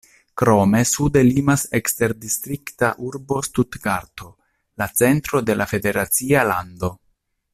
[0.41, 4.31] Krome sude limas eksterdistrikta urbo Stutgarto,
[4.83, 6.95] la centro de la federacia lando.